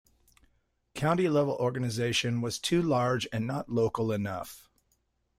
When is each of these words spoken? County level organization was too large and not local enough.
County 0.95 1.29
level 1.29 1.53
organization 1.59 2.41
was 2.41 2.57
too 2.57 2.81
large 2.81 3.27
and 3.31 3.45
not 3.45 3.69
local 3.69 4.11
enough. 4.11 4.67